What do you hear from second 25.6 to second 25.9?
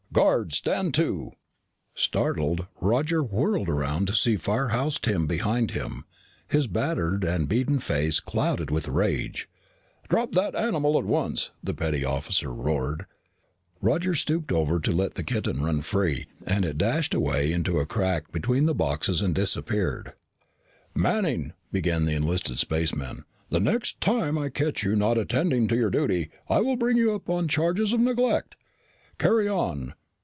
to your